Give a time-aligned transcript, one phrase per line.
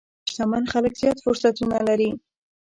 [0.29, 2.09] شتمن خلک زیات فرصتونه لري.